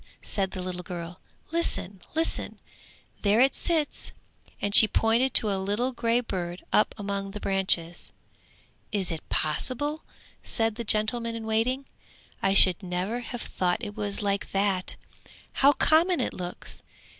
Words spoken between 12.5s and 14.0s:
should never have thought it